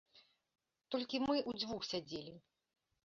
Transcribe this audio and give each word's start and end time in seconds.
Толькі 0.95 1.21
мы 1.27 1.35
ўдзвюх 1.53 1.87
сядзелі. 1.91 2.33